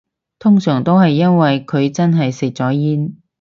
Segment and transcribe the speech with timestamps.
[0.39, 3.17] 通常都係因為佢真係食咗煙